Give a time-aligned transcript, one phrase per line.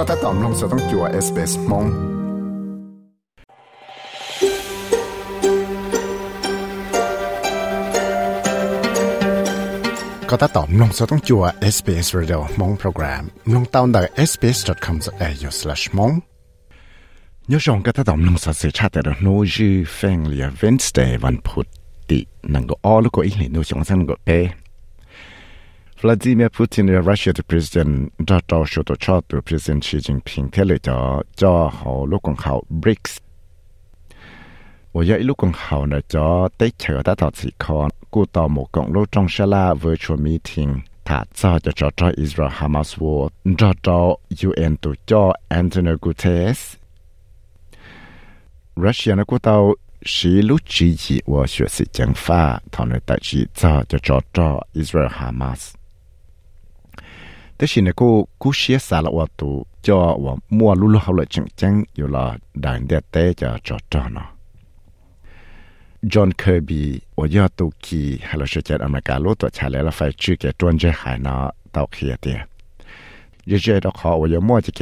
[0.00, 1.86] ็ถ้าตอมลงสต้องจัวเอสเปสมง
[10.30, 11.42] ก็ถ้าตอมลงสต้องจัว
[11.74, 13.22] SBS Radio มงโปรแกรม
[13.54, 16.14] ลงตาวน์ได้ sbs.com.au/mong
[17.52, 21.66] ยศงก็ถ้าตอมลงสเสชาแต่โน้จือแฟงเลีย Wednesday วันพุธ
[22.10, 22.18] ติ
[22.54, 24.30] นังก็อ้อลูกก็อีกหนึ่งโน้ชงสังก็เป
[26.01, 30.49] Vladimir Putin ở Russia thì president cho cho số tổ cho từ president Xi Jinping
[30.51, 33.17] thế lệ cho cho họ lúc còn họ BRICS.
[34.93, 38.47] Và giờ lúc còn họ này cho tới chờ ta tạo chỉ còn cụ tạo
[38.47, 42.97] một cộng lô trong sala la virtual meeting thả cho cho cho cho Israel Hamas
[42.97, 44.15] war cho cho
[44.47, 46.75] UN tổ cho Antonio Guterres.
[48.75, 49.75] Russia nó cụ tạo
[50.05, 54.61] sĩ lúc chỉ chỉ và sự chính phá thằng này tại chỉ cho cho cho
[54.73, 55.80] Israel Hamas.
[57.61, 58.09] แต่ชินก็
[58.41, 59.51] กูเชียสาละวัตุ
[59.85, 62.25] จอว่ามัวลุลเขาเลยจังจังอยู่ละ
[62.63, 64.25] ด่านเดตเตจะจอจอนะ
[66.11, 66.81] จอห์นเคอร์บี
[67.19, 71.33] วยอตุกีฮัลโลเชเจตอเมริกาโลตัวชาเลลไฟชื่อเกตวนเจหายนา
[71.71, 72.37] เตาเขียเตีย
[73.49, 74.81] ยเจตขอวยมัวจะเก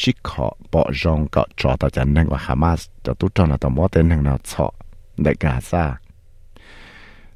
[0.00, 4.66] ชิขอปอจงก็จอตาจันนังว่าฮามาสจะตุจอนะตมอเต็นนังนาชอ
[5.22, 5.84] เดกาซา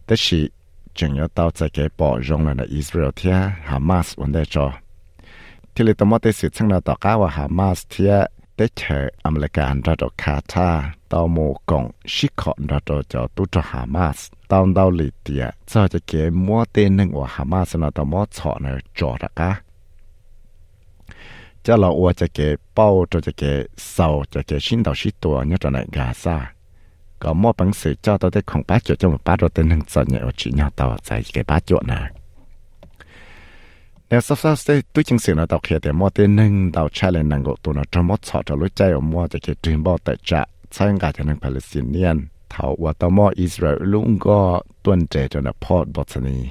[0.07, 0.41] แต่ชี
[0.99, 3.37] จึงยอเตาใจเก็บปอยงในอิสราเอลเทีย
[3.71, 4.67] ฮามาสวันได้จอ
[5.73, 8.15] ที่ลิตมอติสิทธิ์ช่างเราต่อก้าว่าฮามาสเทีย
[8.57, 10.69] ได้เชออเมริกันรัฐคาตา
[11.13, 14.19] ต่อมูกงชิคอนรัฐจอตุจฮามาส
[14.51, 18.67] ตอนดาวลิเตียเจะจะเก็บมัวเตนึงว่าฮามาสนาตมอชอใน
[18.99, 19.51] จอระกะ
[21.65, 23.57] จะเราอวจะเก็บเป้าจะเก็บ
[23.93, 26.56] เสาจะเก็บชิ้นดาวชิตัวเนี่ยจะในกาซา
[27.19, 29.71] có mua bằng sự cho tôi thấy không bát chỗ cho một bát rồi tên
[29.71, 32.11] hưng sợ nhẹ ở chỉ nhau tàu tại cái bát chỗ nè
[34.11, 36.89] nếu sắp sắp sẽ tôi chứng sự nó đọc kia thì mua tên hưng đào
[36.93, 39.39] chạy lên nàng gỗ tụ nó trong một sọ cho lối chạy ở mua cho
[39.47, 43.77] cái truyền bao tại trạ sai cả cho nàng Palestinian thảo và tàu mua Israel
[43.81, 46.49] luôn có tuần trẻ cho nó Port Botany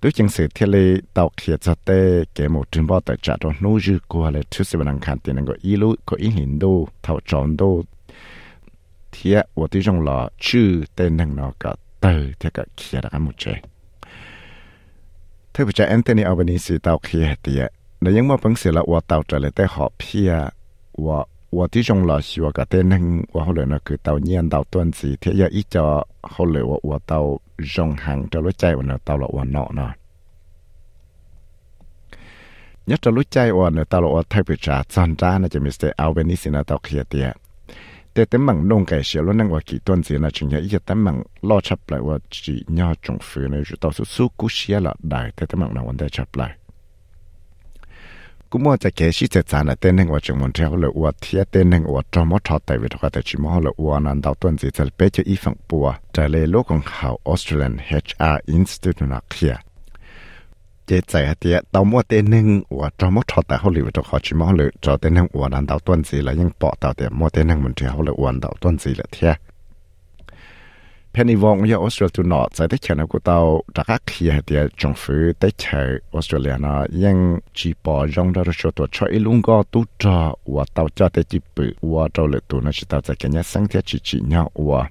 [0.00, 3.34] tôi chứng sự thiết lý đọc kia cho tê cái một truyền bao tại trạ
[3.40, 6.16] cho nô dư qua là thứ sự bằng khẳng tiền nàng gỗ ý lũ có
[6.16, 7.82] ý hình đô, thảo tròn đô.
[9.12, 13.44] เทียว่าที่จงหล่อชื่อเต็นหนึ่งนอกก็เตอเทียก็เขียนกันมุเจ
[15.52, 17.62] ถ้าผู้ายแอนโทนีอัลเบนิสิตาเขียเตีย
[18.00, 20.32] ในยังมาเพิ่งเสียละว่าเตาจะเลยแต่หอเพีย
[21.06, 21.18] ว่า
[21.56, 23.04] ว่าที่จงหล่อชัวก็เต็นหนึ่ง
[23.34, 25.86] ว่าเขาเลยนะคือตาเนียนเตาต้นสีเทียอีจอ
[26.30, 27.18] เขาเลยว่าว่าเตา
[27.74, 29.90] จงหังจะรู้ใจว่าเตาละว่าเนาะเนาะ
[32.90, 37.28] ยัดจะรู้ใจว่อนเนตาลอดไทยปิจาจันจ้านะจะมีสเตอัลเบนิสินาตอเขียเตีย
[38.17, 41.15] แต่แต่มังนงไก่เสียแล้วนั่งว่ากี่ต้นเสียนะจึงจะแต่มัง
[41.49, 46.51] ล่อชับเลยว่าจีน่าจงฝืนในจุดต่อสู้กูเสียละได้แต่แต่มังนวันได้ชับเลย
[48.49, 55.85] กูมัวจะแก่ชิจะจานเต้นหนึ่งว่าจังมันเท่าเลยว่าเทียเต้นหนึ่งว่าจอมทอดแต่เวทว่าแต่ชิมอเลยว่านันดาวต้นสีจะเปจะอีฝั่งปัว
[56.15, 57.73] จะเลยโลกของเขา Australian
[58.03, 59.53] HR Institute นักเขีย
[60.88, 64.02] chế chạy hạt tiệt tàu tên nâng và cho mất cho tàu hậu liệu cho
[64.04, 66.94] họ chỉ mua lự cho tên nâng và đàn tàu tuần gì là bỏ tàu
[66.94, 69.36] tiệt mua tên nâng mình chỉ hậu liệu và tàu tuần gì là thiệt
[71.14, 74.40] Penny Wong ya Australia tu nọ tại tới channel của tàu đã các khi hạt
[74.46, 79.06] tiệt trong phứ tới chờ Australia nó nhưng chỉ bỏ rong ra cho tàu cho
[79.06, 81.40] ít luôn có tu trò và tàu cho tới chỉ
[81.80, 84.90] và tàu lự tu chỉ tàu tại cái nhà sáng thiết chỉ chỉ nhau và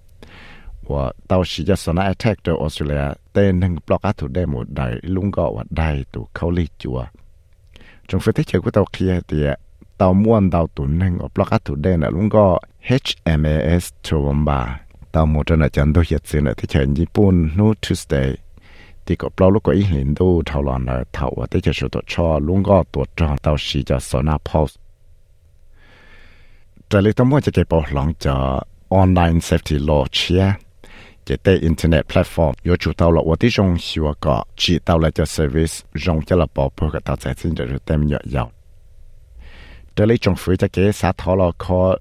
[0.94, 7.00] ว่าตาวสีจะสนา attack ตัวออสเตรเลียเต้นหนึ่งบล็อกอัตุได้หมดได้ลุงก็ว่าได้ตัวเขาลีจัว
[8.10, 9.50] จงเฟติเชกุตาเคลียเตีย
[9.98, 12.46] เตาม้วนเตาตุนหนึ่งบล็อกอัตุได้นะลุงก็
[13.04, 14.60] HMAS ชัวมบา
[15.12, 18.38] เตาวหมดนะจันตัวเหยียดสินะที่เชิญญี่ปุ่นนูทูสเตย์
[19.06, 24.72] ที่ก็ปล่าลูกก็อีหินดูเท่าหลอนเลยเท่าว่าที่จะชุดตัวชอลุงก็ตัวจอตาวสีจะสนาพอส
[26.88, 28.42] แต่เลยต้องว่าจะเก็บปอหลังจาก
[29.02, 30.44] online safety law เชีย
[31.28, 32.54] chế internet platform.
[32.66, 36.36] Yo chủ tàu là tôi dùng xíu cả chỉ tàu là cho service dùng cho
[36.36, 37.16] là bỏ bỏ cái tàu
[37.66, 38.52] được tem nhọ dầu
[39.98, 41.98] để lấy trong phía cho cái xã thọ là có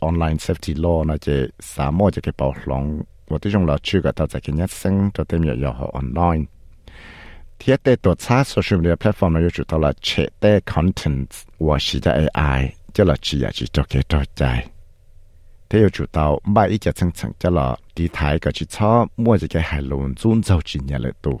[0.00, 3.02] online safety law nó chế xã mô cho bảo lòng
[3.38, 5.10] tôi dùng là chưa cái tàu sẽ cái nhất sinh
[5.92, 6.44] online.
[7.58, 11.28] Thiết tế tổ xã social media platform nó chủ tàu là chế tế content
[11.58, 14.02] và chỉ cho AI chứ là chỉ là chỉ cho cái
[15.70, 19.06] thế chủ tàu ba ít cho chân chân cho là đi thái cái chỉ cho
[19.16, 21.40] mua cái cái hải lộn zun giàu chỉ nhà lợi tu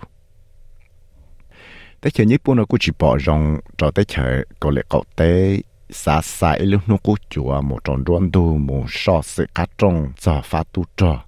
[2.02, 5.60] thế chờ nhật nó cũng chỉ bỏ rong cho tới chờ có lẽ cậu tế
[5.90, 10.40] xa xa lúc nó cũng chùa một tròn đoan đồ một so sự cắt cho
[10.44, 11.24] phá tu trò.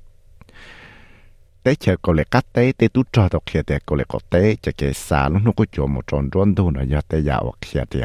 [1.62, 4.20] Tế chờ có lẽ cắt tế tế tu trò đọc kia tế có lẽ cậu
[4.31, 7.20] tế cho cái xa lúc nó cũng chùa một tròn đoan đồ nó giờ tế
[7.20, 8.00] dạo kia tế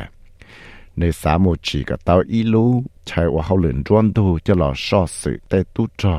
[0.99, 2.67] ในสามโมจีกับเตาอีลู
[3.07, 6.17] ใช้ว่าเขาเหลือนร้วนดูจะหล่อชอสื่อแต่ตู้จอ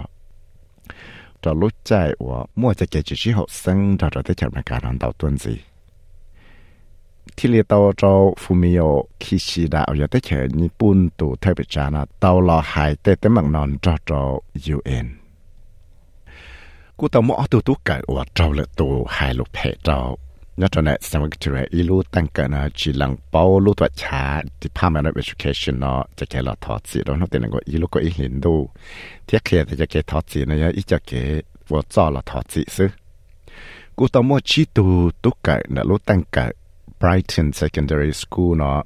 [1.44, 1.92] จะรู้ใจ
[2.28, 5.58] ว่ามั่วจะเกิดจีหกซึ่งเราจะได้จัดการอันเตาตัวนี้
[7.38, 8.82] ที่เรียกตัวเจ้าฟูมิโอ
[9.22, 14.20] คิชิดาเอาอย่าได้เฉยญี่ปุ่นตัวเทพจานะตัวรอหายแต่แต่มังนอนเจ้าเจ้า
[14.66, 15.08] ยูเอ็น
[16.98, 19.98] กูตัวมั่วตัวตู้เกิดว่าเจ้าเลยตัวหายลูกเพจเจ้า
[20.59, 23.89] nhớ cho này sang cái chuyện ilu tăng cái nó chỉ lăng bao, lu tuổi
[23.97, 26.57] cha, Department of Education nó cho cái nó
[29.27, 31.43] thì cho cái
[36.27, 36.53] cho
[37.01, 38.83] Brighton Secondary School nó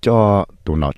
[0.00, 0.44] cho
[0.76, 0.92] nó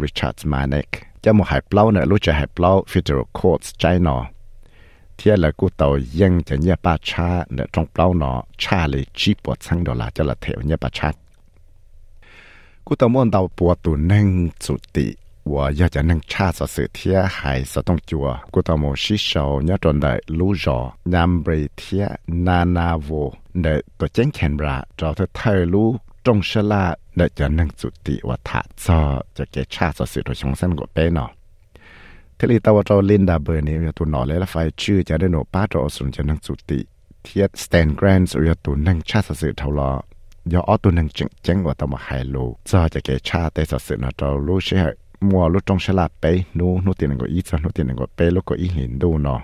[0.00, 0.88] Richard Manek.
[1.28, 4.16] จะมหายเปล่าเนี่ยรู้จะหายเปล่า federal courts ใจนอ
[5.16, 11.08] เที่ยละกูตัวยังจะเนี่ยป้าชาเนี่ยตรงเปล่าเนาะชาเลยจีปวดสังดอลลาจะละเทวเนี่ยป้าชา
[12.86, 14.26] กูตัวม่วนดาวปวดตัวนั่ง
[14.64, 15.06] จุติ
[15.52, 20.78] ว่าอยากจะนั่งชาสะสือเทียหายสะต้องจัวกูตัวโมชิชาวเนี่ยตอนได้รู้จอ
[21.14, 22.06] ยามเบรเทีย
[22.46, 23.08] นานาโว
[23.62, 23.66] เด
[23.98, 25.88] ตัวเจ้งแคนบราเราเธอเธอรู้
[26.26, 26.84] จงชลา
[27.16, 27.46] เดจะ
[32.38, 36.80] ที่ลีตัวเราะเทลินดาเบอร์นี้ตัวหนอเลยละไฟชื่อจะได้หนป้าเรสุนจะนั่งจุติ
[37.22, 39.90] เทียสแตนแกรนส์อยตัวนั่งชาสสิเท่าลอ
[40.52, 42.36] ยออตัวนั่งจึงจังว่าตมาไฮโล
[42.68, 44.76] จะจะเกชาแต่สสินะเรารู้ใช่
[45.28, 46.24] มัวรู้จงฉลาดไป
[46.58, 49.40] นู้นู้ตีนึงก็อีจะนู้ตีนึงก็ไปแล้วก็อีหินดูเนาะ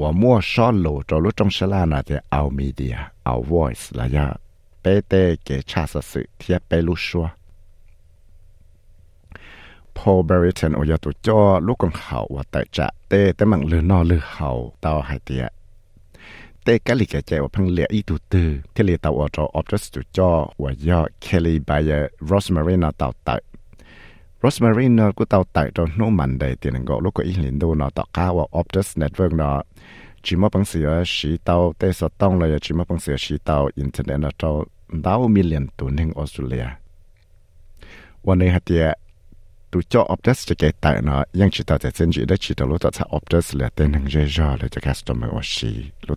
[0.00, 4.26] ว่ามั่วซ่อนโลจะรู้จงชลานาจะเอามีเดียเอาวอยส์ระยะ
[4.80, 5.12] เปเต
[5.44, 7.26] เกชาสสึเทียเปลุชัว
[9.96, 14.50] พอเบริเทนอยาตุจอลูกขงเขาว่าแต่จะเตแต่มังลืนอลือเขา
[14.80, 15.44] เตาหาเตีย
[16.62, 20.30] เตกะลิกใจว่าพังเหลียอีตุตือที่เลตาออจอออบจัสตุจอ
[20.62, 21.90] ว่ายอเคลลีบาย
[22.26, 23.36] เรสมารีนาเตาตั
[24.43, 27.59] Rosemary nó cũng tàu tại trong nô mạnh đầy tiền ngộ lúc có ý liên
[27.59, 29.63] đô nó tạo cá và Optus Network nó
[30.23, 33.35] chỉ mất bằng sửa sĩ tàu tê sở tông là chỉ mất bằng sửa sĩ
[33.43, 36.67] tàu internet nó tàu đào million tuần hình Australia.
[38.27, 38.85] วันนี้ฮะเดีย
[39.71, 45.71] ตัวจอ Optus จะเกิดแต่เนาะยังชิตาแต่เส้นจีได้ชิตารู้ตัวชา Optus เลยเต้นหนึ่งเจอเลยจะ customer ว่าชี
[46.07, 46.15] รู้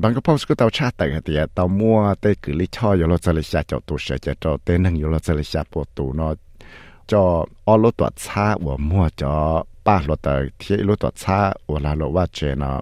[0.00, 6.34] บางก็พบก็เตาชาติแต่งเตียเตามัวเตกือลิช่อยเราจะลิชาจ้าตัวเสียจ้าเตนึงยู่เราจลิชาปวดตันอะ
[7.10, 7.22] จอ
[7.66, 9.34] อรถตัวชาหัวมัวจอ
[9.86, 12.72] ป้ารถแต่เที่รถตัวชาหัวลาลว่าเจนอ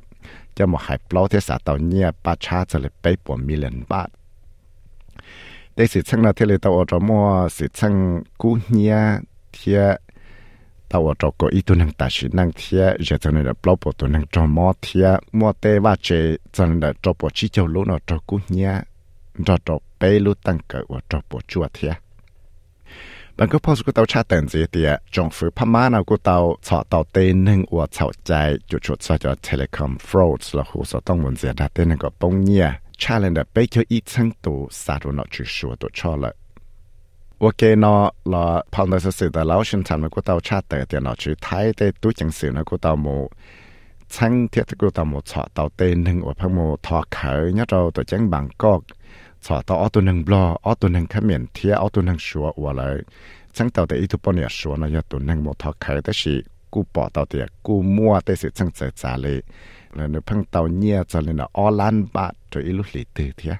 [0.56, 4.08] จะมาหายเปล่าเทศาเตาเนียป้าชาจะเลยไปปวดมิเลนบาท
[5.74, 7.26] แต้สิช่างนาเทเลตาอรมัว
[7.56, 7.94] สิช่าง
[8.40, 8.94] กู้เนีย
[9.52, 9.80] เทีย
[10.94, 15.06] ถ้าว่าจก็อีตัวนังตัดสินนังเทียจะจะเนี่ยปลอบตัวนังจอมอเทีย
[15.38, 16.08] มอเตว่าเจ
[16.54, 18.72] จะเนี่ยจบชิเจ้าลูกเนาะจกุเนี่ย
[19.46, 21.92] จจบไปลูตั้งเกิดว่าจบชัวเทีย
[23.36, 28.30] บางก็พอสกุเตาชาเตินเสียเตียจงฝือพม่านากุเตาเฉาะเตาเตนหนึ่งอวดเฉาใจ
[28.70, 32.66] จุดชุดซะจะเทเลคอมฟรอดแล้วหูสต้องวนเสียดาเตนก็ปงเนี่ย
[33.00, 36.41] ชาเลนเดอร์ไปเจออีทั้งตัวสาธุนอจุชัวตัวชอเลย
[37.44, 37.94] ว่าเกนอ
[38.32, 43.06] ลอพอนเสสือแต่เราชินชันมันก็เตาชาติแต่เตียนาะชื่อไทยได้ตู้จังสือนะก็เตาโม
[44.14, 48.80] ชั้งเทียตกูเตาโมชอเตาเตนหนึ่งอวดพังโมทอเขยเนี่ยเราตัวจังบางกอก
[49.44, 52.98] ชอเตาออตัวหนึ่งบลอออตัวหนึ่งขมิ้นเทียออตัวหนึ่งชัวอวดเลย
[53.56, 56.34] ชั้งเตาแต่อีทุปเนี่ยชัวนะยตัวหนึ่งโมทอเขยแต่สิ
[56.72, 59.36] กูปอเตาเตียกูมั่วแต่สิชั้งเจจาเลย
[59.94, 63.54] แล้วเนี่ยพังเตาเนี่ยจะเลยนาะออลันบาตัวอีลุหลีตือเทีย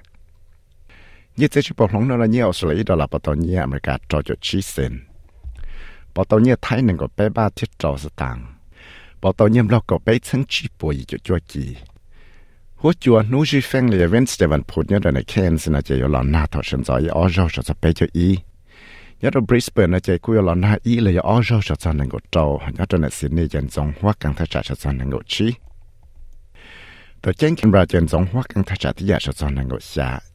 [1.39, 4.93] ยี่เจ็ดชิบหลงนั่นละยี่ออสเตรเลียดอลลาร์ปตอนยี่อเมริกาจอจอชีเซน
[6.15, 8.37] ปตอนยี่ไทยหนึ่งก็เป๊บ้าที่จอสตัง
[9.21, 11.65] ปตอนยี่เราก็เป๊ชั้งชีป่วยจุจัวกี
[12.79, 18.29] หัวจัวนู้ชีแฟงเลยเวนสเตวันพูดเนี่ยในเคนสนาเจยลอนนาทอชันจอยออจอชจะเป๊จอี
[19.21, 22.45] ยัดบริสเบนนะเจคุยลอนนาอีเลยออจอชจะนั่งก็จอ
[22.77, 25.47] ยัดในสินนี่ยันจงหัวกังทัชจะนั่งก็ชี
[27.21, 30.32] ตัวเจ้งคินราเจนจงหัวกังทัชที่ยาชจะนั่งก็ชา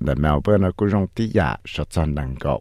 [0.00, 2.60] là Melbourne nó cũng rong tí giả sợ chân năng gạo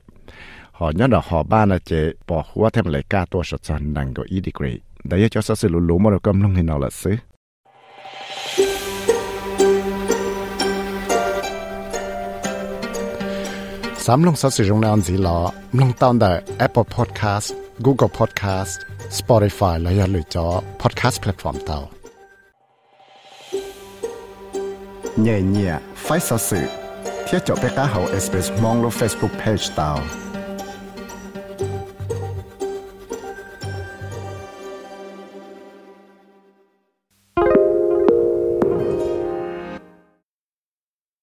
[0.71, 3.93] họ nhớ là họ ba là chế bỏ hóa thêm lại ca tua sợ chân
[3.93, 6.79] năng gạo ý degree đấy, cho sự lũ lũ mà được cầm lông hình nào
[6.79, 7.15] là xứ.
[13.97, 18.79] Sám lông sở sự dụng nào gì lọ, lông tao tại Apple Podcast, Google Podcast,
[19.09, 21.89] Spotify là ya lựa cho podcast platform tao.
[25.17, 26.57] Nhẹ nhẹ phải sở sử
[27.26, 29.98] ที่จบไปก้าเขาเอสเปซมองลง Facebook Page ตาว